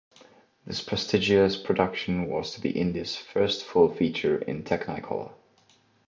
[0.65, 5.31] This prestigious production was to be India's first full feature in Technicolor.